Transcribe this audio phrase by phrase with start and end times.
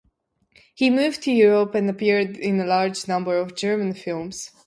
[0.73, 4.49] He moved to Europe and appeared in a large number of German films.